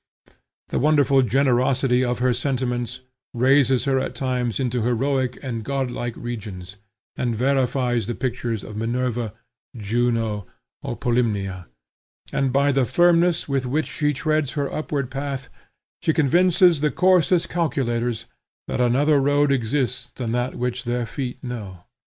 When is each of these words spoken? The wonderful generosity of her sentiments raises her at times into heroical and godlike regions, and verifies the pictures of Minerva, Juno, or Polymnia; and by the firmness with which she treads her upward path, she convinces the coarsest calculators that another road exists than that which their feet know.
The 0.69 0.79
wonderful 0.79 1.21
generosity 1.21 2.03
of 2.03 2.17
her 2.17 2.33
sentiments 2.33 3.01
raises 3.35 3.83
her 3.85 3.99
at 3.99 4.15
times 4.15 4.59
into 4.59 4.81
heroical 4.81 5.39
and 5.43 5.63
godlike 5.63 6.15
regions, 6.17 6.77
and 7.15 7.35
verifies 7.35 8.07
the 8.07 8.15
pictures 8.15 8.63
of 8.63 8.75
Minerva, 8.75 9.31
Juno, 9.77 10.47
or 10.81 10.97
Polymnia; 10.97 11.67
and 12.33 12.51
by 12.51 12.71
the 12.71 12.83
firmness 12.85 13.47
with 13.47 13.67
which 13.67 13.85
she 13.87 14.11
treads 14.11 14.53
her 14.53 14.73
upward 14.73 15.11
path, 15.11 15.49
she 16.01 16.13
convinces 16.13 16.81
the 16.81 16.89
coarsest 16.89 17.49
calculators 17.49 18.25
that 18.67 18.81
another 18.81 19.19
road 19.19 19.51
exists 19.51 20.09
than 20.15 20.31
that 20.31 20.55
which 20.55 20.83
their 20.85 21.05
feet 21.05 21.43
know. 21.43 21.83